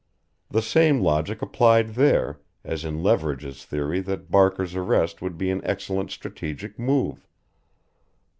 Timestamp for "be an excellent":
5.37-6.09